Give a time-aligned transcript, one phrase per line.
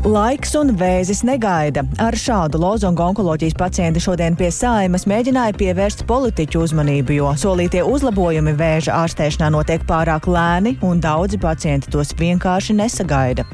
[0.00, 1.82] Laiks un vēzis negaida.
[2.00, 8.54] Ar šādu lozungu onkoloģijas pacienti šodien pie saimas mēģināja pievērst politiķu uzmanību, jo solītie uzlabojumi
[8.56, 13.44] vēža ārstēšanā notiek pārāk lēni un daudzi pacienti tos vienkārši nesagaida.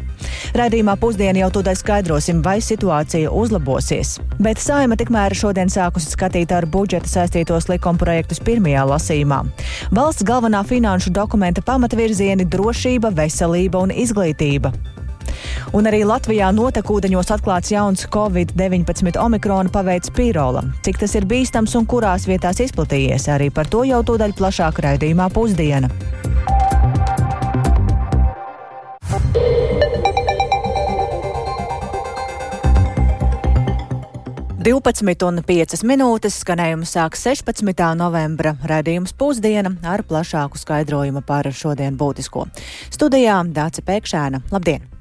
[0.55, 4.21] Radījumā pusdienu jau tūdaļ skaidrosim, vai situācija uzlabosies.
[4.39, 9.41] Bet saima tikmēr šodien sākusi skatīt ar budžeta saistītos likumprojektus pirmajā lasījumā.
[9.99, 14.71] Valsts galvenā finanšu dokumenta pamatvirzieni- drošība, veselība un izglītība.
[15.77, 20.65] Un arī Latvijā notekūdeņos atklāts jauns Covid-19 omikrona paveids pīrola.
[20.87, 25.31] Cik tas ir bīstams un kurās vietās izplatījies, arī par to jau tūdaļ plašāk raidījumā
[25.35, 25.91] pusdiena.
[34.67, 37.85] 12,5 minūtes skanējumu sāks 16.
[37.95, 42.49] novembra raidījums pusdiena ar plašāku skaidrojumu par šodien būtisko.
[42.91, 44.43] Studijā Dāca Pēkšēna.
[44.51, 44.96] Labdien!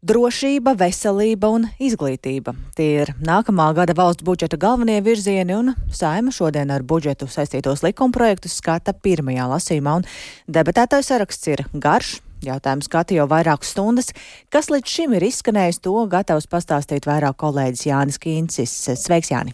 [0.00, 2.54] Drošība, veselība un izglītība.
[2.72, 8.56] Tie ir nākamā gada valsts budžeta galvenie virzieni, un saima šodien ar budžetu saistītos likumprojektus
[8.62, 10.08] skata pirmajā lasīmā, un
[10.48, 12.16] debatētais saraksts ir garš.
[12.40, 14.08] Jautājums skata jau vairākas stundas.
[14.48, 18.78] Kas līdz šim ir izskanējis, to gatavs pastāstīt vairāk kolēģis Jānis Kīncis.
[19.04, 19.52] Sveiks, Jāni!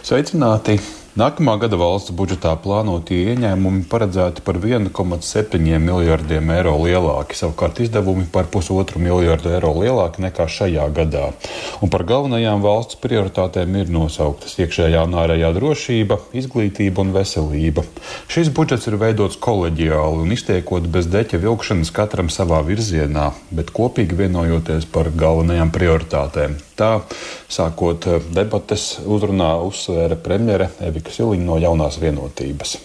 [0.00, 0.80] Sveicināti!
[1.16, 8.50] Nākamā gada valsts budžetā plānotie ieņēmumi paredzēti par 1,7 miljardiem eiro lielāki, savukārt izdevumi par
[8.52, 11.30] pusotru miljardu eiro lielāki nekā šajā gadā.
[11.80, 17.86] Un par galvenajām valsts prioritātēm ir nosauktas iekšējā un ārējā drošība, izglītība un veselība.
[18.28, 24.20] Šis budžets ir veidots koleģiāli un iztiekot bez deķa vilkšanas katram savā virzienā, bet kopīgi
[24.20, 26.60] vienojoties par galvenajām prioritātēm.
[26.76, 26.90] Tā,
[27.48, 28.04] sākot
[28.36, 32.76] debates, uzrunā uzsvēra premjere Evika Monika Siliņa no jaunās vienotības.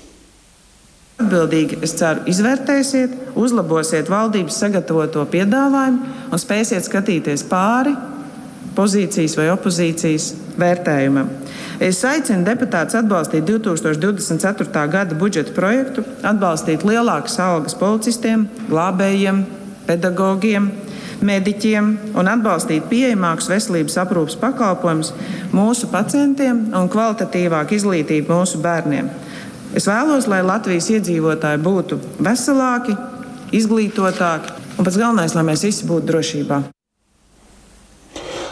[1.21, 7.93] Atbildīgi, es ceru, izvērtēsiet, uzlabosiet valdības sagatavoto piedāvājumu un spēsiet skatīties pāri
[8.75, 11.29] pozīcijas vai opozīcijas vērtējumam.
[11.81, 14.85] Es aicinu deputātus atbalstīt 2024.
[14.93, 19.43] gada budžeta projektu, atbalstīt lielākas algas policistiem, glābējiem,
[19.89, 20.69] pedagogiem,
[21.25, 25.13] mediķiem un atbalstīt pieejamākus veselības aprūpas pakalpojumus
[25.55, 29.09] mūsu pacientiem un kvalitatīvāku izglītību mūsu bērniem.
[29.77, 32.97] Es vēlos, lai Latvijas iedzīvotāji būtu veselāki,
[33.55, 36.61] izglītotāki un pats galvenais, lai mēs visi būtu drošībā.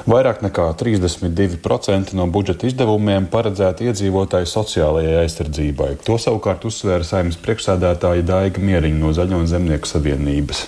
[0.09, 5.91] Vairāk nekā 32% no budžeta izdevumiem paredzēti iedzīvotāju sociālajai aizsardzībai.
[6.07, 10.65] To savukārt uzsvēra saimnes priekšsēdētāja Daiga Mieriņa no Zaļo un Zemnieku savienības.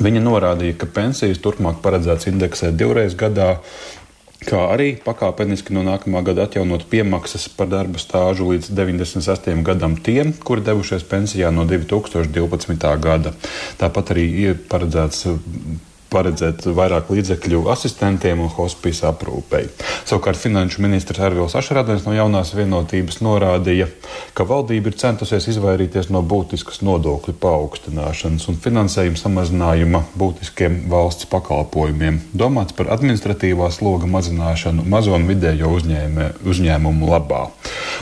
[0.00, 3.58] Viņa norādīja, ka pensijas turpmāk paredzēts indeksēt divreiz gadā,
[4.42, 9.52] kā arī pakāpeniski no nākamā gada atjaunot piemaksas par darba stāžu līdz 96.
[9.66, 12.88] gadam tiem, kuri devušies pensijā no 2012.
[13.04, 13.34] gada.
[13.78, 15.26] Tāpat arī ir paredzēts
[16.12, 19.68] paredzēt vairāk līdzekļu asistentiem un hospīsa aprūpei.
[20.08, 23.88] Savukārt finanšu ministrs Arvils Ašradens no jaunās vienotības norādīja,
[24.36, 32.20] ka valdība ir centusies izvairīties no būtiskas nodokļu paaugstināšanas un finansējuma samazinājuma būtiskiem valsts pakalpojumiem.
[32.36, 37.44] Domāts par administratīvā sloga mazināšanu mazo un vidējo uzņēmē, uzņēmumu labā.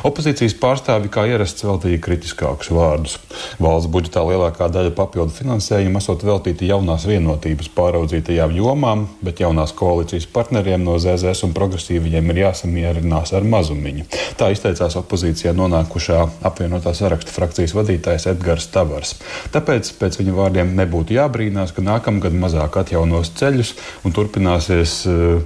[0.06, 3.19] Opozīcijas pārstāvi kā ierasts veltīja kritiskākus vārdus.
[3.60, 9.72] Valsts budžetā lielākā daļa papildu finansējuma esot veltīta jaunās vienotības pārādījumam pāraudzītajām jomām, bet jaunās
[9.77, 14.06] koalīcijas partneriem no ZZS un progresīvajiem ir jāsamierinās ar mazumiņu.
[14.41, 19.19] Tā izteicās opozīcijā nonākušā apvienotā saraksta frakcijas vadītājs Edgars Tavars.
[19.53, 23.75] Tāpēc pēc viņa vārdiem nebūtu jābrīnās, ka nākamgad mazāk atjaunos ceļus
[24.05, 25.44] un turpināsies uh,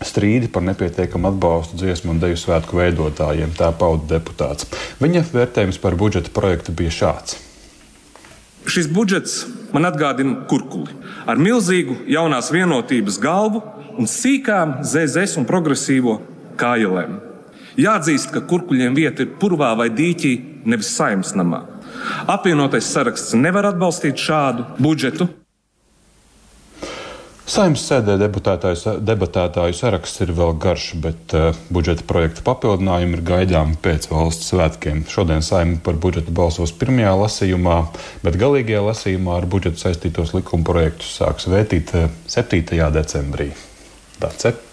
[0.00, 4.70] strīdi par nepietiekamu atbalstu dziesmu un deju svētku veidotājiem, tā pauda deputāts.
[5.02, 7.40] Viņa vērtējums par budžeta projektu bija šāds.
[8.70, 9.42] Šis budžets
[9.74, 10.94] man atgādina kurkuli
[11.28, 13.62] ar milzīgu jaunās vienotības galvu
[13.98, 16.20] un sīkām ZZS un progresīvo
[16.60, 17.18] kājalēm.
[17.80, 20.32] Jāatzīst, ka kurkuļiem vieta ir purvā vai dīķī,
[20.68, 21.62] nevis saimnes namā.
[22.30, 25.28] Apvienotais saraksts nevar atbalstīt šādu budžetu,
[27.50, 34.06] Saimnes sēdē debatētāju saraksts ir vēl garš, bet uh, budžeta projekta papildinājumi ir gaidāmi pēc
[34.12, 35.02] valsts svētkiem.
[35.10, 37.80] Šodien saima par budžetu balsos pirmajā lasījumā,
[38.22, 42.62] bet galīgajā lasījumā ar budžetu saistītos likuma projektus sāks vētīt uh, 7.
[42.94, 43.50] decembrī.
[44.22, 44.69] That's it.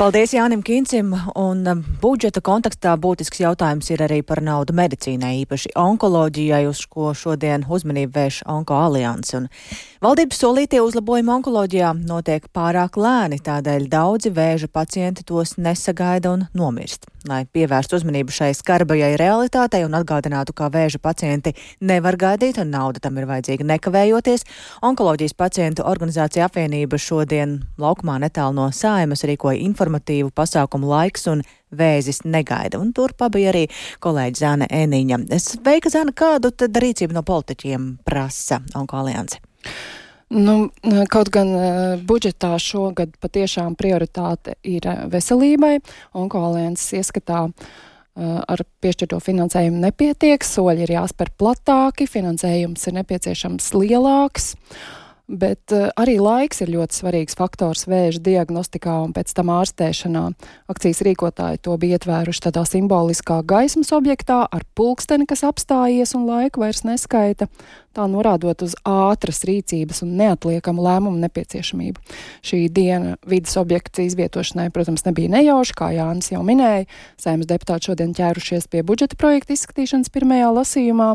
[0.00, 5.74] Paldies Jānim Kīncim, un um, budžeta kontekstā būtisks jautājums ir arī par naudu medicīnai, īpaši
[5.76, 9.36] onkoloģijai, uz ko šodien uzmanību vērš Onko alianse.
[9.36, 9.50] Un
[10.00, 17.04] valdības solītie uzlabojumi onkoloģijā notiek pārāk lēni, tādēļ daudzi vēža pacienti tos nesagaida un nomirst.
[17.28, 23.02] Lai pievērstu uzmanību šai skarbajai realitātei un atgādinātu, kā vēža pacienti nevar gaidīt un nauda
[23.02, 24.46] tam ir vajadzīga nekavējoties.
[24.86, 32.24] Onkoloģijas pacientu organizācija apvienība šodien laukumā netālu no saimas rīkoja informatīvu pasākumu laiks un vēzis
[32.24, 33.66] negaida, un tur pabija arī
[34.02, 35.22] kolēģi Zāne Eniņa.
[35.38, 39.42] Sveika, Zāne, kādu tad rīcību no politiķiem prasa Onko alianse?
[40.30, 40.70] Nu,
[41.10, 41.68] kaut gan uh,
[42.06, 45.80] budžetā šogad patiešām prioritāte ir veselībai,
[46.14, 47.52] onkoloģijas ieskatā uh,
[48.38, 54.52] ar piešķirto finansējumu nepietiek, soļi ir jāspēr platāki, finansējums ir nepieciešams lielāks.
[54.54, 54.99] Uh,
[55.30, 60.24] Bet uh, arī laiks ir ļoti svarīgs faktors vēža diagnostikā un pēc tam ārstēšanā.
[60.72, 66.64] Akcijas rīkotāji to bija ietvēruši tādā simboliskā gaismas objektā ar pulksteni, kas apstājies un laiku
[66.64, 67.46] vairs neskaita,
[67.94, 72.02] tā norādot uz ātras rīcības un neatliekamu lēmumu nepieciešamību.
[72.42, 76.90] Šī diena vidas objekta izvietošanai, protams, nebija nejauša, kā Jānis jau minēja.
[77.22, 81.12] Sēmas deputāti šodien ķērušies pie budžeta projekta izskatīšanas pirmajā lasījumā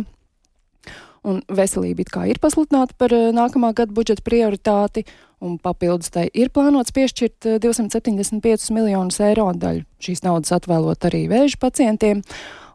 [1.25, 5.05] un veselība it kā ir pasludināta par eh, nākamā gada budžeta prioritāti,
[5.43, 9.85] un papildus tai ir plānots piešķirt 275 eh, miljonus eiro daļu.
[10.01, 12.23] Šīs naudas atvēlot arī vēža pacientiem.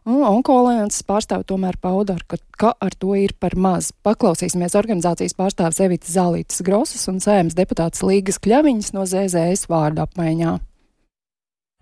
[0.01, 3.91] Onkolēns pārstāv tomēr pauda, ka, ka ar to ir par maz.
[4.01, 10.57] Paklausīsimies organizācijas pārstāvis Evitas Zālītas Grosas un sējums deputātas Līgas Kļaviņas no ZZS vārda apmaiņā.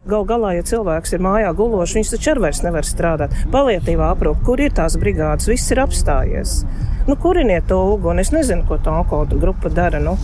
[0.07, 3.34] Gal galā, ja cilvēks ir mājā gulošs, viņš taču arī vairs nevar strādāt.
[3.51, 6.54] Palietīvā aprūpe, kur ir tās brigādes, viss ir apstājies.
[7.10, 8.24] Nu, kuriniet to uguni?
[8.24, 10.00] Es nezinu, ko tā onkoda grupa dara.
[10.00, 10.16] Nu.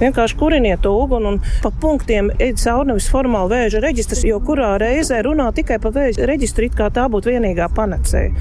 [0.00, 4.74] Vienkārši kuriniet to uguni un pa punktiem ejiet cauri nevis formāli vēža reģistrs, jo kurā
[4.82, 8.32] reizē runā tikai par vēža reģistru, it kā tā būtu vienīgā panacēja.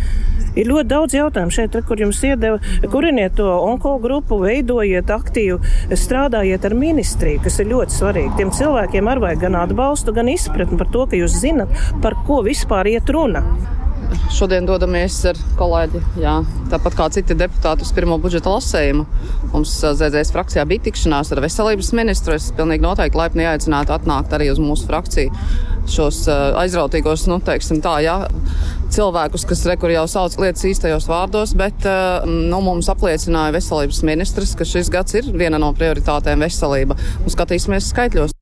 [0.58, 2.60] Ir ļoti daudz jautājumu šeit, kur jums iedeva,
[2.94, 5.58] kuriniet to onko grupu, veidojiet aktīvi,
[5.98, 8.36] strādājiet ar ministriju, kas ir ļoti svarīgi.
[8.38, 11.74] Tiem cilvēkiem arī vajag gan atbalstu, gan izpratni par to, ka jūs zinat,
[12.06, 13.42] par ko vispār iet runa.
[14.34, 16.36] Šodien dodamies ar kolēģi, jā,
[16.72, 19.06] tāpat kā citi deputāti, uz pirmo budžeta lasējumu.
[19.54, 22.38] Mums ZZS frakcijā bija tikšanās ar veselības ministru.
[22.38, 25.32] Es pilnīgi noteikti laipni aicinātu atnākt arī uz mūsu frakciju
[25.90, 28.16] šos aizrautīgos, nu, teiksim tā, jā,
[28.94, 31.88] cilvēkus, kas rekur jau sauc lietas īstajos vārdos, bet
[32.30, 37.00] nu, mums apliecināja veselības ministrs, ka šis gads ir viena no prioritātēm veselība.
[37.24, 38.33] Un skatīsimies skaitļos.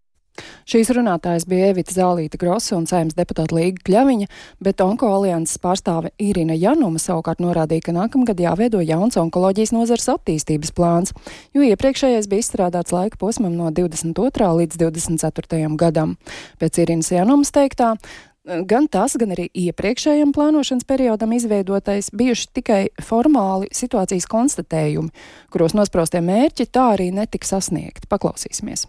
[0.69, 4.29] Šīs runātājas bija Evita Zālīta Grosa un saimnes deputāta Līga Kļaviņa,
[4.63, 10.73] bet Onko alianses pārstāve Irina Januma savukārt norādīja, ka nākamgad jāveido jauns onkoloģijas nozars attīstības
[10.77, 11.15] plāns,
[11.55, 14.51] jo iepriekšējais bija izstrādāts laika posmam no 22.
[14.61, 15.63] līdz 24.
[15.81, 16.17] gadam.
[16.61, 17.95] Pēc Irinas Janumas teiktā,
[18.41, 25.13] Gan tas, gan arī iepriekšējam plānošanas periodam izveidotais bijuši tikai formāli situācijas konstatējumi,
[25.53, 28.09] kuros nospraustie mērķi tā arī netika sasniegti.
[28.09, 28.87] Paklausīsimies!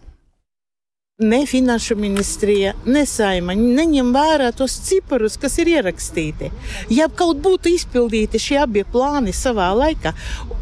[1.23, 6.51] Ne finanšu ministrija, ne saima neņem vērā tos ciparus, kas ir ierakstīti.
[6.93, 10.13] Ja kaut būtu izpildīti šie abi plāni savā laikā,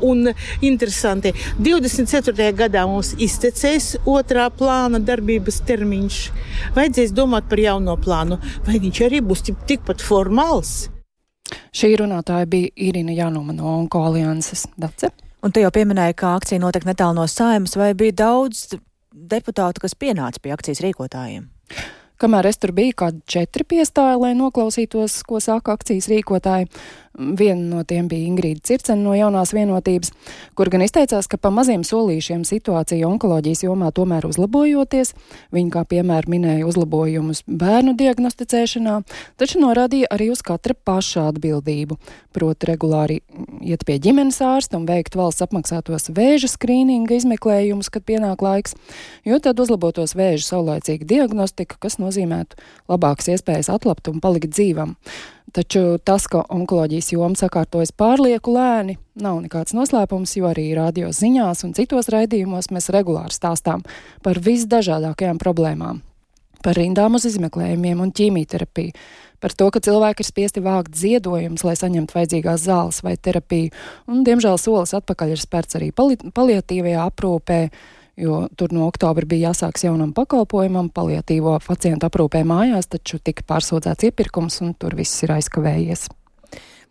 [0.05, 0.31] un
[0.61, 2.51] interesanti, 24.
[2.57, 6.21] gadā mums iztecēs otrā plāna darbības termiņš,
[6.77, 10.91] vajadzēs domāt par jauno plānu, vai viņš arī būs tikpat formāls.
[11.75, 15.11] Šī runātāja bija Irina Januma no Onko alianses Dace.
[15.41, 18.67] Un tu jau pieminēji, ka akcija notiek netālu no saimas, vai bija daudz
[19.11, 21.49] deputātu, kas pienāca pie akcijas rīkotājiem?
[22.21, 26.69] Kamēr es tur biju, kādi četri piestāja, lai noklausītos, ko saka akcijas rīkotāji.
[27.19, 30.13] Viena no tiem bija Ingrīda Circena no jaunās vienotības,
[30.55, 35.11] kur gan izteicās, ka pa maziem solīšiem situācija onkoloģijas jomā tomēr uzlabojoties.
[35.51, 39.01] Viņa kā piemēru minēja uzlabojumus bērnu diagnosticēšanā,
[39.41, 41.97] taču norādīja arī uz katra paša atbildību,
[42.31, 43.19] proti regulāri
[43.59, 48.77] iet pie ģimenes ārsta un veikt valsts apmaksātos vēža skrīninga izmeklējumus, kad pienāk laiks,
[49.27, 52.55] jo tad uzlabotos vēža saulēcīga diagnostika, kas nozīmētu
[52.87, 54.95] labākas iespējas atlapt un palikt dzīvam.
[55.51, 61.65] Taču tas, ka onkoloģijas joma sakārtojas pārlieku lēni, nav nekāds noslēpums, jo arī radio ziņās
[61.67, 63.83] un citos raidījumos mēs regulāri stāstām
[64.23, 65.99] par visdažādākajām problēmām.
[66.63, 68.93] Par rindām uz izmeklējumiem un ķīmijterapiju,
[69.43, 73.73] par to, ka cilvēki ir spiesti vākt ziedojumus, lai saņemtu vajadzīgās zāles vai terapiju,
[74.07, 77.59] un, diemžēl, solis atpakaļ ir spērts arī pali paliatīvajā aprūpē,
[78.17, 84.09] jo tur no oktobra bija jāsāks jaunam pakalpojumam, paliatīvo pacientu aprūpē mājās, taču tika pārsūdzēts
[84.09, 86.09] iepirkums un tur viss ir aizkavējies.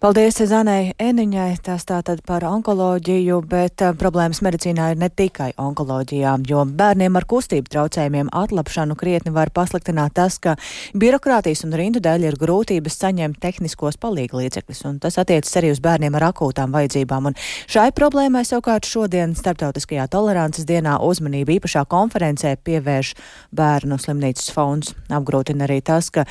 [0.01, 6.39] Paldies Zanai Eniņai, tas tātad par onkoloģiju, bet uh, problēmas medicīnā ir ne tikai onkoloģijā,
[6.49, 10.55] jo bērniem ar kustību traucējumiem atlapšanu krietni var pasliktināt tas, ka
[10.97, 15.85] birokrātijas un rindu dēļ ir grūtības saņemt tehniskos palīga līdzekļus, un tas attiecas arī uz
[15.85, 17.29] bērniem ar akūtām vajadzībām.
[17.29, 17.37] Un
[17.69, 23.13] šai problēmai savukārt šodien Startautiskajā tolerances dienā uzmanību īpašā konferencē pievērš
[23.53, 24.97] bērnu slimnīcas fonds.
[25.13, 26.25] Apgrūtina arī tas, ka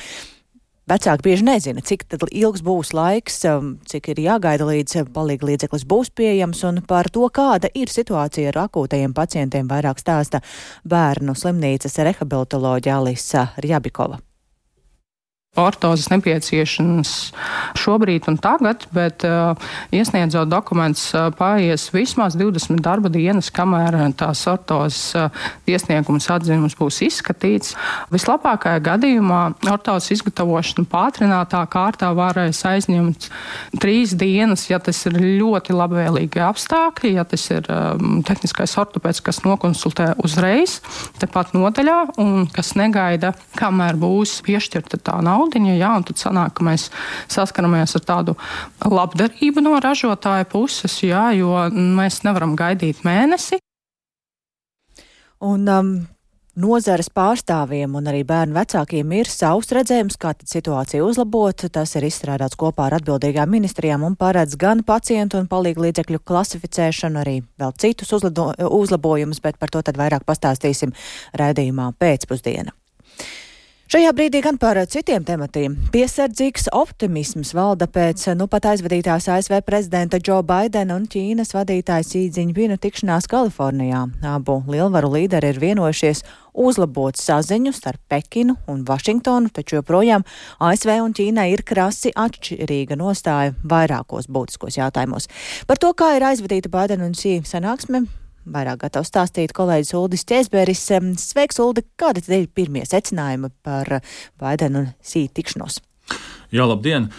[0.90, 6.12] vecāki bieži nezina, cik ilgs būs laiks, um, cik ir jāgaida līdz palīga līdzeklis būs
[6.16, 10.42] pieejams, un par to, kāda ir situācija ar akūtajiem pacientiem, vairāk stāsta
[10.88, 14.20] bērnu slimnīcas rehabilitoloģija Alisa Rjabikova
[15.58, 17.10] ortozes nepieciešams
[17.74, 19.58] šobrīd un tagad, bet uh,
[19.90, 25.26] iesniedzot dokumentus, uh, paies vismaz 20 darba dienas, kamēr tās ortozes uh,
[25.66, 27.74] iesniegums atzinums būs izskatīts.
[28.14, 29.40] Vislabākajā gadījumā
[29.72, 33.26] ortozes izgatavošanu pātrinātā kārtā varēs aizņemt
[33.82, 39.42] trīs dienas, ja tas ir ļoti labvēlīgi apstākļi, ja tas ir um, tehniskais ortopēds, kas
[39.42, 40.78] nokonsultē uzreiz,
[41.18, 46.54] tepat nodaļā un kas negaida, kamēr būs piešķirta tā nauda naudiņa, jā, un tad sanāk,
[46.58, 46.86] ka mēs
[47.32, 48.36] saskaramies ar tādu
[48.84, 53.60] labdarību no ražotāja puses, jā, jo mēs nevaram gaidīt mēnesi.
[55.40, 55.92] Un, um,
[56.60, 61.62] Nozares pārstāvjiem un arī bērnu vecākiem ir savs redzējums, kā situāciju uzlabot.
[61.72, 67.22] Tas ir izstrādāts kopā ar atbildīgām ministrijām un paredz gan pacientu un palīgu līdzekļu klasificēšanu,
[67.22, 70.92] arī vēl citus uzlabojumus, bet par to tad vairāk pastāstīsim
[71.38, 72.74] raidījumā pēcpusdienā.
[73.90, 75.72] Šajā brīdī gan par citiem tematiem.
[75.90, 82.76] Piesardzīgs optimisms valda pēc nu pat aizvadītās ASV prezidenta Džo Baidena un Ķīnas vadītājas Īdziņpina
[82.78, 84.04] tikšanās Kalifornijā.
[84.30, 86.22] Abu lielvaru līderi ir vienojušies
[86.54, 90.22] uzlabot saziņu starp Pekinu un Vašingtonu, taču joprojām
[90.62, 95.26] ASV un Ķīnai ir krasi atšķirīga nostāja vairākos būtiskos jautājumos.
[95.66, 98.06] Par to, kā ir aizvadīta Baidena un Sī sanāksme,
[98.48, 100.86] Vairāk gatavs stāstīt kolēģis Uldis Česberis.
[101.20, 101.84] Sveiks, Uldi!
[102.00, 104.00] Kādi ir pirmie secinājumi par
[104.40, 105.82] Baidenu un Sītu tikšanos?
[106.54, 107.10] Jā, labdien!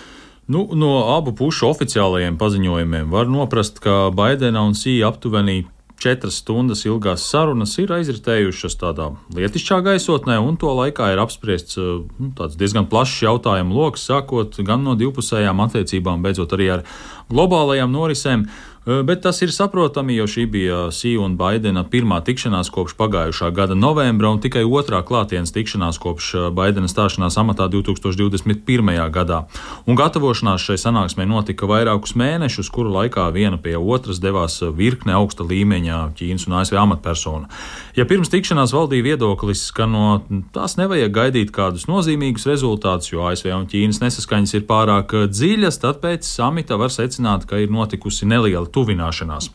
[0.52, 5.62] Nu, no abu pušu oficiālajiem paziņojumiem var noprast, ka Baidena un Sīja aptuveni
[6.02, 12.32] četras stundas ilgās sarunas ir aizritējušas tādā lietišķā gaisotnē, un to laikā ir apspriests nu,
[12.58, 16.86] diezgan plašs jautājumu lokus, sākot gan no divpusējām attiecībām, beidzot arī ar
[17.30, 18.48] globālajām norisēm.
[18.86, 23.76] Bet tas ir saprotami, jo šī bija Sīja un Baidena pirmā tikšanās kopš pagājušā gada
[23.78, 28.90] novembra un tikai otrā klātienes tikšanās kopš Baidena stāšanās amatā 2021.
[29.14, 29.44] gadā.
[29.86, 35.46] Un gatavošanās šai sanāksmei notika vairākus mēnešus, kuru laikā viena pie otras devās virkne augsta
[35.46, 37.54] līmeņa Ķīnas un ASV amatpersonu.
[37.94, 40.24] Ja pirms tikšanās valdīja viedoklis, ka no
[40.58, 46.02] tās nevajag gaidīt kādus nozīmīgus rezultātus, jo ASV un Ķīnas nesaskaņas ir pārāk dziļas, tad
[46.02, 49.52] pēc samita var secināt, ka ir notikusi neliela tuvināšanās.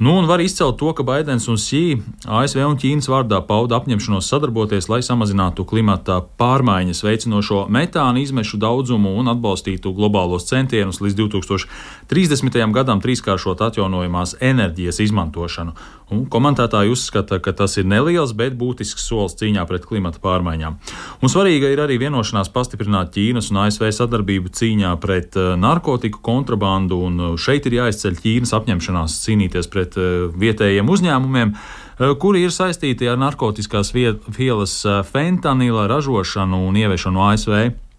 [0.00, 4.30] Nu, un var izcelt to, ka Baidens un Sī ASV un Ķīnas vārdā pauda apņemšanos
[4.32, 12.56] sadarboties, lai samazinātu klimata pārmaiņas veicinošo metāna izmešu daudzumu un atbalstītu globālos centienus līdz 2030.
[12.72, 15.76] gadam trīskāršot atjaunojamās enerģijas izmantošanu.
[16.10, 20.80] Un komentētāji uzskata, ka tas ir neliels, bet būtisks solis cīņā pret klimata pārmaiņām.
[21.22, 26.98] Un svarīga ir arī vienošanās pastiprināt Ķīnas un ASV sadarbību cīņā pret eh, narkotiku kontrabandu,
[27.04, 32.50] un šeit ir jāizceļ Ķīnas apņemšanās cīnīties pret pret eh, vietējiem uzņēmumiem, eh, kuri ir
[32.50, 37.89] saistīti ar narkotikās vielas eh, fentanila ražošanu un ieviešanu ASV.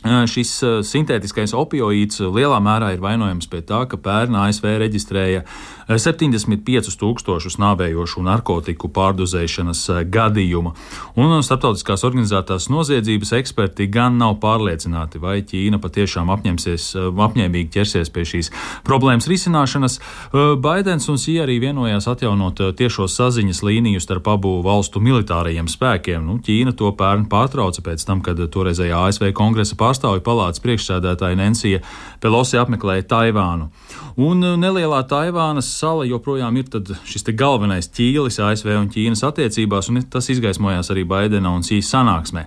[0.00, 0.54] Šis
[0.88, 5.42] sintētiskais opioīds lielā mērā ir vainojams pie tā, ka pērn ASV reģistrēja
[5.90, 10.72] 75 tūkstošus nāvējošu narkotiku pārdozēšanas gadījumu.
[11.20, 18.50] Un starptautiskās organizētās noziedzības eksperti gan nav pārliecināti, vai Ķīna patiešām apņēmīgi ķersies pie šīs
[18.86, 19.98] problēmas risināšanas.
[20.62, 26.24] Baidens un Sija arī vienojās atjaunot tiešo saziņas līniju starp abu valstu militārajiem spēkiem.
[26.24, 31.82] Nu, Ķīna to pērn pārtrauca pēc tam, kad toreizējā ASV kongresa pārstāvju palātas priekšsēdētāja Nensija
[32.22, 33.70] Pelosi apmeklēja Taivānu.
[34.20, 36.68] Un nelielā Taivānas sala joprojām ir
[37.08, 42.46] šis galvenais ķīlis ASV un Ķīnas attiecībās, un tas izgaismojās arī Baidena un Sīs sanāksmē.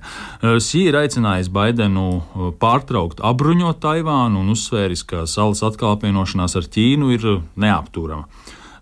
[0.63, 7.15] Sī ir aicinājis Baidenu pārtraukt apbruņot Taivānu un uzsvēris, ka salas atkal apvienošanās ar Ķīnu
[7.17, 8.27] ir neapturama.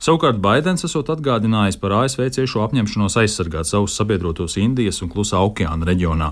[0.01, 5.85] Savukārt Baidens esot atgādinājis par ASV ciešo apņemšanos aizsargāt savus sabiedrotos Indijas un Klusā okeāna
[5.85, 6.31] reģionā.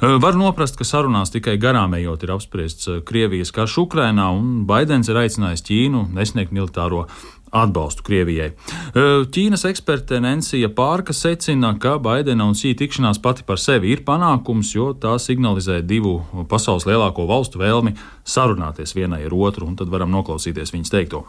[0.00, 5.20] Var noprast, ka sarunās tikai garām ejot ir apspriests Krievijas karš Ukrainā, un Baidens ir
[5.20, 7.04] aicinājis Ķīnu nesniegt militāro
[7.52, 8.48] atbalstu Krievijai.
[8.96, 14.72] Ķīnas eksperte Nensija Pārka secina, ka Baidena un Sī tikšanās pati par sevi ir panākums,
[14.72, 17.92] jo tā signalizē divu pasaules lielāko valstu vēlmi
[18.24, 21.26] sarunāties vienai ar otru, un tad varam noklausīties viņas teikto.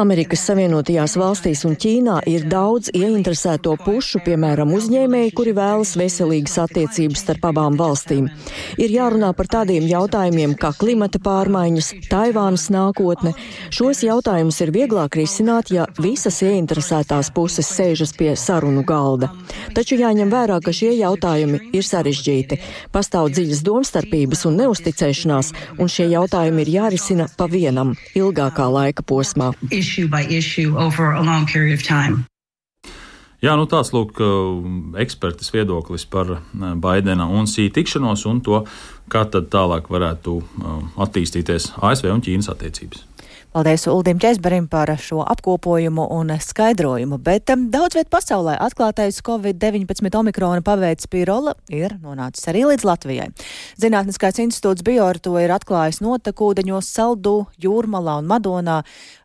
[0.00, 7.20] Amerikas Savienotajās valstīs un Ķīnā ir daudz ieinteresēto pušu, piemēram, uzņēmēji, kuri vēlas veselīgas attiecības
[7.26, 8.30] starp abām valstīm.
[8.80, 13.34] Ir jārunā par tādiem jautājumiem kā klimata pārmaiņas, Taivānas nākotne.
[13.68, 19.28] Šos jautājumus ir vieglāk risināt, ja visas ieinteresētās puses sēžas pie sarunu galda.
[19.76, 22.62] Taču jāņem vērā, ka šie jautājumi ir sarežģīti.
[22.96, 29.52] Pastāv dziļas domstarpības un neusticēšanās un šie jautājumi ir jārisina pa vienam ilgākā laika posmā.
[33.44, 34.20] Jā, nu tāds lūk
[35.02, 36.38] ekspertas viedoklis par
[36.80, 38.62] Baidena un Sī tikšanos un to,
[39.12, 40.38] kā tad tālāk varētu
[41.04, 43.04] attīstīties ASV un Ķīnas attiecības.
[43.54, 50.16] Paldies Uldim Česberim par šo apkopojumu un skaidrojumu, bet um, daudz viet pasaulē atklātais Covid-19
[50.18, 53.28] omikrona paveids pirola ir nonācis arī līdz Latvijai.
[53.78, 58.80] Zinātniskais institūts Bior to ir atklājis notekūdeņos Saldū, Jūrmalā un Madonā,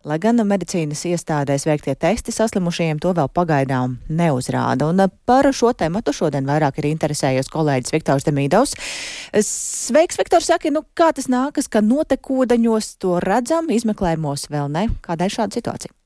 [0.06, 4.92] lai gan medicīnas iestādēs veiktie testi saslimušajiem to vēl pagaidām neuzrāda.
[4.94, 8.78] Un uh, par šo tematu šodien vairāk ir interesējies kolēģis Viktors Demīdovs.
[9.42, 14.90] Sveiks, Viktor, saki, nu kā tas nākas, ka notekūdeņos to redzam, izmeklējam jautājumos vēl ne.
[15.02, 15.99] Kādēļ šāda situācija?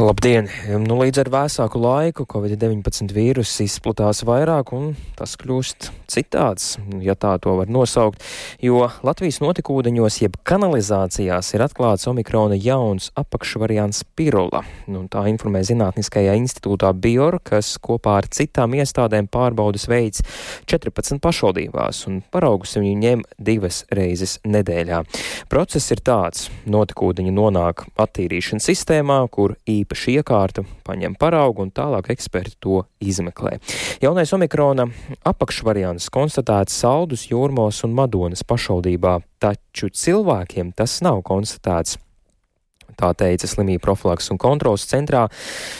[0.00, 0.48] Labdien!
[0.80, 6.74] Nu, līdz ar vēsāku laiku Covid-19 vīruss izplatās vairāk un tas kļūst citāds,
[7.04, 8.22] ja tā to var nosaukt,
[8.62, 14.64] jo Latvijas notekūdeņos jeb kanalizācijās ir atklāts omikrona jauns apakšvariants pirula.
[14.90, 20.24] Nu, tā informē Zinātniskajā institūtā Bior, kas kopā ar citām iestādēm pārbaudas veids
[20.70, 25.02] 14 pašvaldībās un paraugus viņu ņem divas reizes nedēļā.
[25.52, 32.12] Process ir tāds- notekūdeņi nonāk attīrīšanas sistēmā, kur kur īpaši iekārta paņem paraugu un tālāk
[32.14, 33.58] eksperti to izmeklē.
[34.02, 34.86] Jaunais omikrona
[35.26, 41.98] apakšvariants konstatēts Saldus, Jūrmos un Madonas pašvaldībā, taču cilvēkiem tas nav konstatēts.
[43.00, 45.22] Tā teica slimību profilaks un kontrols centrā.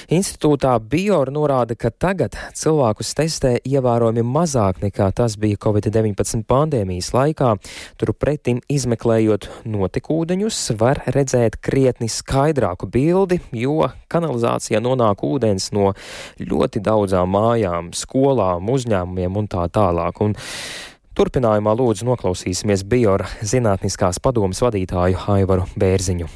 [0.08, 7.52] Institūtā Bior norāda, ka tagad cilvēkus testē ievērojami mazāk nekā tas bija Covid-19 pandēmijas laikā.
[8.00, 15.92] Turpretim izmeklējot notekūdeņus, var redzēt krietni skaidrāku bildi, jo kanalizācijā nonāk ūdens no
[16.40, 20.24] ļoti daudzām mājām, skolām, uzņēmumiem un tā tālāk.
[20.24, 20.38] Un
[21.20, 26.30] Turpinājumā lūdzu noklausīsimies Biora zinātniskās padomas vadītāju Aivaru Bērziņu.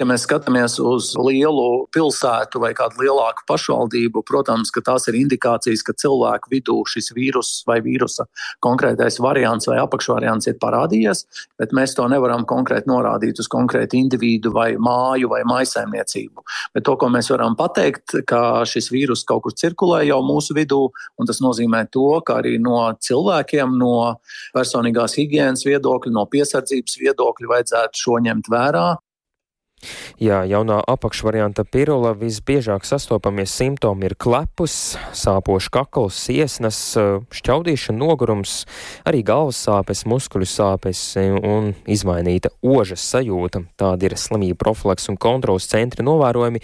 [0.00, 5.82] Ja mēs skatāmies uz lielu pilsētu vai kādu lielāku pašvaldību, protams, ka tās ir indikācijas,
[5.84, 8.24] ka cilvēku vidū šis vīrus vai vīrusa
[8.64, 11.20] konkrētais variants vai apakšvariants ir parādījies,
[11.60, 16.46] bet mēs to nevaram konkrēti norādīt uz konkrētu individu vai māju vai maisaimniecību.
[16.72, 20.80] Bet to, ko mēs varam pateikt, ka šis vīrus kaut kur cirkulē jau mūsu vidū,
[21.20, 24.16] un tas nozīmē to, ka arī no cilvēkiem, no
[24.56, 28.88] personīgās higiēnas viedokļa, no piesardzības viedokļa vajadzētu šo ņemt vērā.
[30.20, 36.78] Jā, jaunā apakšvarianta pirula visbiežāk sastopamie simptomi ir klepus, sāpošs kakls, iesnas,
[37.32, 38.66] šķaudīšana, nogurums,
[39.08, 43.64] arī galvas sāpes, muskuļu sāpes un izmainīta ožas sajūta.
[43.80, 46.60] Tāda ir slimība profilaks un kontrols centra novērojumi.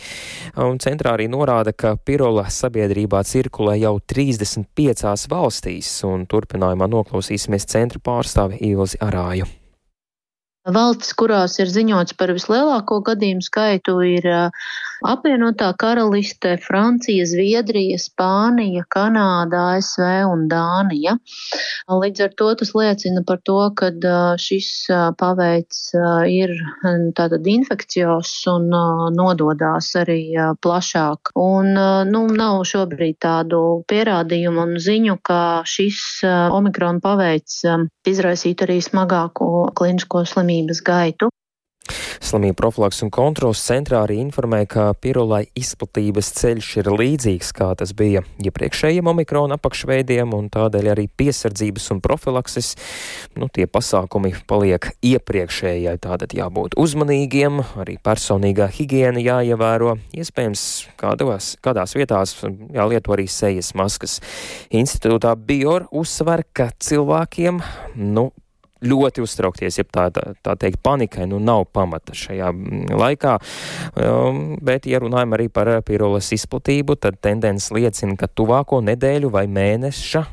[0.66, 8.02] Un centrā arī norāda, ka pirula sabiedrībā cirkulē jau 35 valstīs, un turpinājumā noklausīsimies centra
[8.04, 9.48] pārstāvi Ilzi Arāju.
[10.66, 14.26] Valstis, kurās ir ziņots par vislielāko gadījumu skaitu, ir
[15.04, 21.16] apvienotā karaliste, Francija, Zviedrija, Spānija, Kanāda, ASV un Dānija.
[21.90, 23.90] Līdz ar to tas liecina par to, ka
[24.40, 24.70] šis
[25.20, 25.92] paveids
[26.30, 26.54] ir
[27.16, 28.68] tātad infekcijos un
[29.16, 30.20] nododās arī
[30.62, 31.32] plašāk.
[31.40, 31.72] Un,
[32.10, 37.62] nu, nav šobrīd tādu pierādījumu un ziņu, ka šis omikrona paveids
[38.06, 41.30] izraisītu arī smagāku klinisko slimības gaitu.
[42.26, 47.92] Slimību profilaks un kontrols centrā arī informē, ka pirulai izplatības ceļš ir līdzīgs, kā tas
[47.96, 52.72] bija iepriekšējiem omikrona apakšveidiem, un tādēļ arī piesardzības un profilakses,
[53.38, 55.96] nu, tie pasākumi paliek iepriekšējai.
[56.06, 60.64] Tātad jābūt uzmanīgiem, arī personīgā higiēna jāievēro, iespējams,
[61.00, 62.36] kādās, kādās vietās
[62.74, 64.18] jālieto arī sejas maskas.
[64.74, 67.62] Institūtā Bior uzsver, ka cilvēkiem,
[68.16, 68.30] nu,
[68.84, 73.36] ļoti uztraukties, ja tā, tā, tā teikt, panikai nu nav pamata šajā mm, laikā.
[73.96, 79.46] Um, bet, ja runājam arī par pirolas izplatību, tad tendence liecina, ka tuvāko nedēļu vai
[79.50, 80.24] mēneša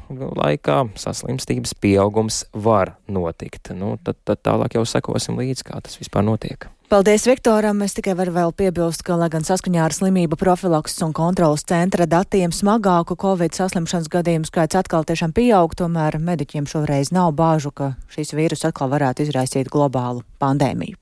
[0.44, 3.74] laikā saslimstības pieaugums var notikt.
[3.78, 6.73] Nu, tad, tad tālāk jau sekosim līdzi, kā tas vispār notiek.
[6.94, 7.80] Paldies, Viktoram.
[7.82, 12.06] Es tikai varu vēl piebilst, ka, lai gan saskaņā ar slimību profilakses un kontrolas centra
[12.06, 17.96] datiem smagāku Covid saslimšanas gadījumu skaits atkal tiešām pieaug, tomēr mediķiem šoreiz nav bāžu, ka
[18.14, 21.00] šīs vīrus atkal varētu izraisīt globālu pandēmiju.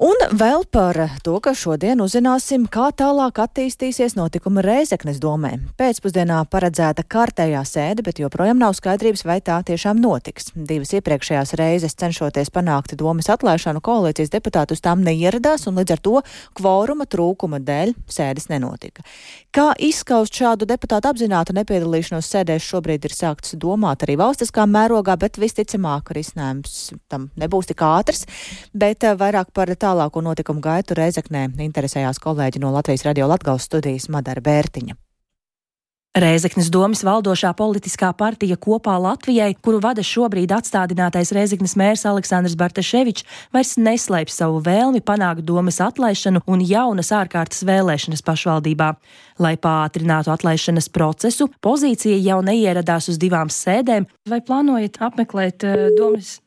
[0.00, 5.50] Un vēl par to, ka šodien uzzināsim, kā tālāk attīstīsies notikuma Reizeknes domē.
[5.76, 10.54] Pēcpusdienā paredzēta kārtējā sēde, bet joprojām nav skaidrības, vai tā tiešām notiks.
[10.56, 16.02] Divas iepriekšējās reizes cenšoties panākt domas atlaišanu, koalīcijas deputāti uz tām neieradās, un līdz ar
[16.08, 16.14] to
[16.56, 19.04] kvoruma trūkuma dēļ sēdes nenotika.
[19.52, 25.36] Kā izskaust šādu deputātu apzinātu nepiedalīšanos sēdēs šobrīd ir sākts domāt arī valstiskā mērogā, bet
[25.42, 28.24] visticamāk risinājums tam nebūs tik ātrs,
[28.72, 33.66] bet eh, vairāk par tā tālāko notikumu gaitu Reizeknē interesējās kolēģi no Latvijas radio Latgales
[33.66, 34.98] studijas Madara Bērtiņa.
[36.10, 43.22] Rēzeknes domas valdošā politiskā partija kopā Latvijai, kuru vada šobrīd atstādinātais Rēzeknes mērs Aleksandrs Bartaševičs,
[43.54, 48.90] vairs neslēpj savu vēlmi panākt domas atlaišanu un jaunas ārkārtas vēlēšanas pašvaldībā.
[49.38, 54.10] Lai pātrinātu atlaišanas procesu, pozīcija jau neieradās uz divām sēdēm.
[54.26, 56.40] Vai plānojat apmeklēt uh, domas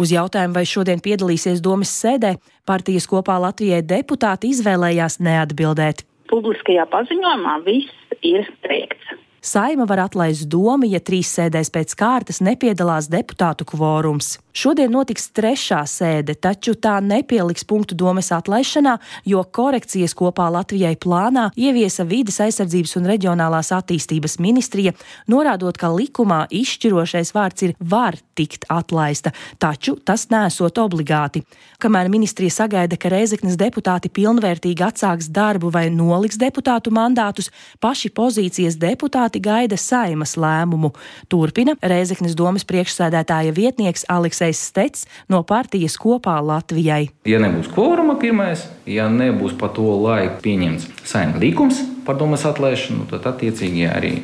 [0.00, 2.36] Uz jautājumu, vai šodien piedalīsies domas sēdē,
[2.68, 6.06] partijas kopā Latvijai deputāti izvēlējās neatbildēt.
[6.32, 9.18] Publiskajā paziņojumā viss ir teikts.
[9.44, 14.36] Saima var atlaist domu, ja trīs sēdēs pēc kārtas nepiedalās deputātu kvorums.
[14.54, 21.48] Šodien notiks trešā sēde, taču tā nepieliks punktu domas atlaišanā, jo korekcijas kopā Latvijai plānā
[21.56, 24.92] ieviesa vides aizsardzības un reģionālās attīstības ministrija,
[25.32, 31.42] norādot, ka likumā izšķirošais vārds ir var tikt atlaista, taču tas nesot obligāti.
[31.80, 37.48] Kamēr ministrija sagaida, ka Reizeknas deputāti pilnvērtīgi atsāks darbu vai noliks deputātu mandātus,
[37.80, 40.92] paši pozīcijas deputāti gaida saimas lēmumu.
[41.32, 44.32] Turpina Reizeknas domas priekšsēdētāja vietnieks Aleks.
[44.32, 47.10] Aleksejs Stets no partijas kopā Latvijai.
[47.28, 53.04] Ja nebūs kvoruma pirmais, ja nebūs pa to laiku pieņemts saimta likums par domas atlaišanu,
[53.10, 54.14] tad attiecīgi arī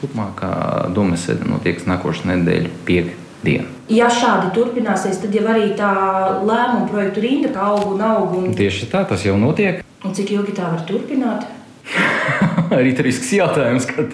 [0.00, 0.52] turpmākā
[0.96, 3.68] domas sēde notiek nākošais nedēļa piekdiena.
[3.92, 5.92] Ja šādi turpināsies, tad jau arī tā
[6.40, 8.34] lēmuma projektu rinda aug un aug.
[8.40, 8.50] Un...
[8.56, 9.84] Tieši tā, tas jau notiek.
[10.06, 11.44] Un cik ilgi tā var turpināt?
[12.78, 14.04] Arī risks jautājums, kā.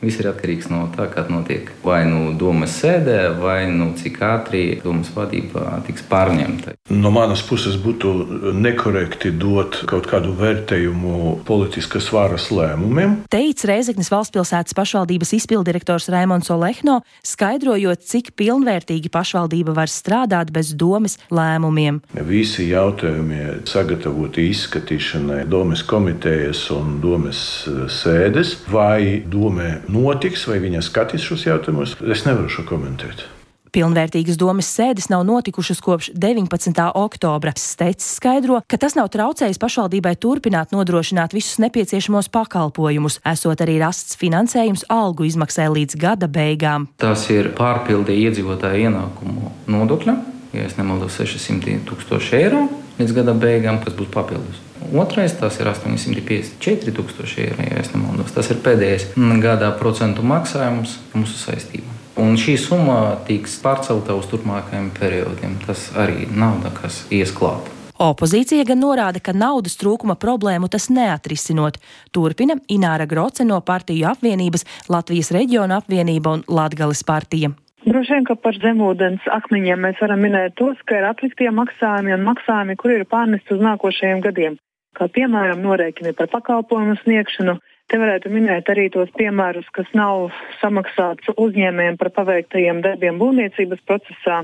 [0.00, 1.68] Viss ir atkarīgs no tā, kā notiek.
[1.84, 6.76] Vai nu domas sēdē, vai nu cik ātri domas vadība tiks pārņemta.
[6.94, 8.12] No manas puses būtu
[8.56, 13.18] nekorekti dot kaut kādu vērtējumu politiskas varas lēmumiem.
[13.32, 21.18] Teica Reizeknas valstspilsētas pašvaldības izpildirektors Raimons Olehno, skaidrojot, cik pilnvērtīgi pašvaldība var strādāt bez domas
[21.28, 22.00] lēmumiem.
[22.30, 27.44] Visi jautājumi sagatavoti izskatīšanai domas komitejas un domas
[28.00, 33.26] sēdes vai domē notiks, vai viņa skatīs šos jautājumus, es nevaru šo komentēt.
[33.70, 36.80] Pilnvērtīgas domas sēdes nav notikušas kopš 19.
[36.98, 37.52] oktobra.
[37.54, 44.18] Steits skaidro, ka tas nav traucējis pašvaldībai turpināt nodrošināt visus nepieciešamos pakalpojumus, esot arī rasts
[44.18, 46.88] finansējums algu izmaksai līdz gada beigām.
[46.98, 50.18] Tas ir pārpildī iedzīvotāju ienākumu nodokļa,
[50.56, 52.66] ja es nemaldos 600 tūkstoši eiro
[53.00, 54.60] līdz gada beigām, kas būs papildus.
[54.96, 58.32] Otrais tas ir 854 tūkstoši eiro, ja nemaldos.
[58.34, 59.10] Tas ir pēdējais
[59.42, 61.98] gadā procentu maksājums mūsu saistībām.
[62.20, 65.60] Un šī summa tiks pārcelta uz turpmākajiem periodiem.
[65.66, 67.70] Tas arī nauda, kas ies klāt.
[68.00, 71.76] Opozīcija gan norāda, ka naudas trūkuma problēmu tas neatrisinot.
[72.16, 77.52] Turpina Ināra Groce no partiju apvienības, Latvijas reģiona apvienība un Latgales partija.
[77.80, 82.26] Droši vien, ka par zemūdens akmeņiem mēs varam minēt tos, ka ir atliktie maksājumi un
[82.26, 84.58] maksājumi, kuri ir pārnesti uz nākošajiem gadiem.
[84.98, 87.56] Kā piemēram, norēķini par pakalpojumu sniegšanu.
[87.90, 90.28] Te varētu minēt arī tos piemērus, kas nav
[90.60, 94.42] samaksāts uzņēmējiem par paveiktajiem darbiem būvniecības procesā.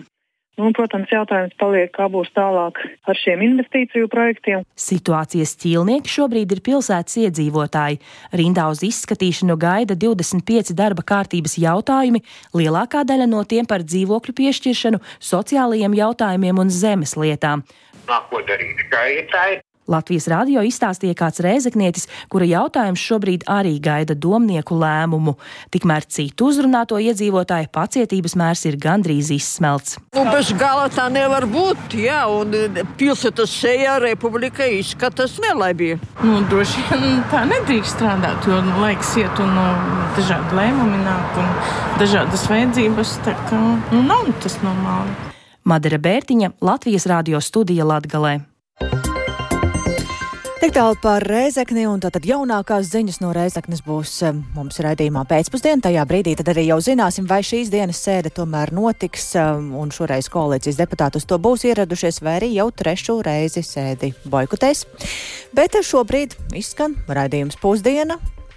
[0.57, 4.63] Nu, protams, jautājums paliek, kā būs tālāk ar šiem investīciju projektiem.
[4.81, 8.01] Situācijas ķīlnieki šobrīd ir pilsētas iedzīvotāji.
[8.41, 12.25] Rindā uz izskatīšanu gaida 25 darba kārtības jautājumi,
[12.57, 17.67] lielākā daļa no tiem par dzīvokļu piešķiršanu, sociālajiem jautājumiem un zemes lietām.
[18.09, 25.37] Nāko darīt gaitai, Latvijas radio izstāstīja kāds rēzeknietis, kura jautājums šobrīd arī gaida domnieku lēmumu.
[25.75, 30.01] Tikmēr citu uzrunāto iedzīvotāju pacietības mērs ir gandrīz izsmelts.
[30.17, 32.55] Nu, bez gala tā nevar būt, jā, un
[32.99, 35.95] pilsētas šajā republikā izskatās nelabi.
[36.25, 39.69] Nu, droši vien tā nedrīkst strādāt, jo nu, laiks iet un nu,
[40.19, 41.55] dažādi lēmumi nāk un
[42.03, 45.15] dažādas vajadzības, tā kā nu, nav tas normāli.
[45.67, 48.39] Madara Bērtiņa, Latvijas radio studija Latgalē.
[50.57, 55.83] Tik tālu par Rēzekni, un tātad jaunākās ziņas no Rēzeknes būs eh, mums raidījumā pēcpusdien.
[55.85, 60.31] Tajā brīdī tad arī jau zināsim, vai šīs dienas sēde tomēr notiks, eh, un šoreiz
[60.33, 64.87] koalīcijas deputāti uz to būs ieradušies, vai arī jau trešo reizi sēdi boikotēs.
[65.53, 68.17] Bet šobrīd izskan raidījums pusdiena.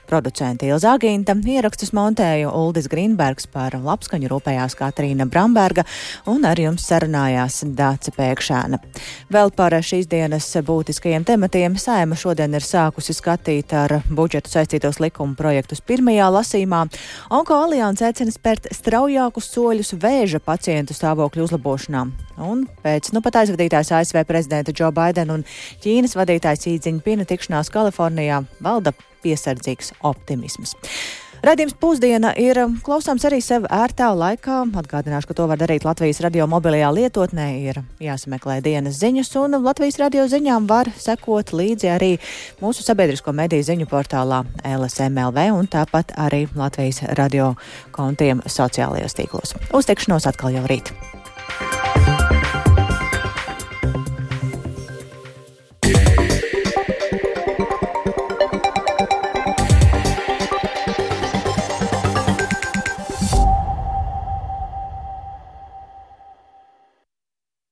[0.09, 5.83] Producente Ilza Agīnta, ierakstus montēja Uldis Grīnbergs, par labskaņu rūpējās Katrīna Bramberga
[6.31, 8.79] un ar jums sarunājās Dāce Pēkšēna.
[9.29, 15.37] Vēl par šīs dienas būtiskajiem tematiem Sēma šodien ir sākusi skatīt ar budžetu saistītos likumu
[15.37, 16.81] projektus pirmajā lasīmā.
[17.29, 22.07] Onko alianse aicina spērt straujākus soļus vēža pacientu stāvokļu uzlabošanā.
[22.49, 25.45] Un pēc nu pat aizvadītās ASV prezidenta Džo Baidena un
[25.85, 30.75] Ķīnas vadītājs Īdziņa Pina tikšanās Kalifornijā valda piesardzīgs optimisms.
[31.39, 34.57] Radījums pusdiena ir klausāms arī sev ērtā laikā.
[34.81, 37.45] Atgādināšu, ka to var darīt Latvijas radio mobilajā lietotnē.
[37.63, 42.11] Ir jāsameklē dienas ziņas, un Latvijas radio ziņām var sekot līdzi arī
[42.59, 47.53] mūsu sabiedrisko mediju ziņu portālā LSMLV un tāpat arī Latvijas radio
[47.95, 49.55] kontiem sociālajos tīklos.
[49.71, 50.91] Uz tikšanos atkal jau rīt!